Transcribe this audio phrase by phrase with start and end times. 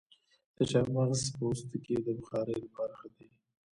[0.57, 3.27] د چارمغز پوستکي د بخارۍ لپاره ښه دي؟